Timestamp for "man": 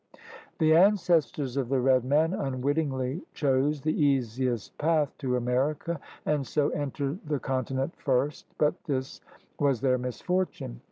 2.03-2.33